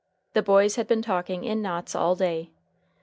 The 0.33 0.41
boys 0.41 0.77
had 0.77 0.87
been 0.87 1.03
talking 1.03 1.43
in 1.43 1.61
knots 1.61 1.93
all 1.93 2.15
day. 2.15 2.49